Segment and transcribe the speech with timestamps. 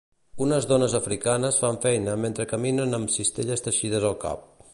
[0.43, 4.51] Unes dones africanes fan feina mentre caminen amb cistelles teixides al cap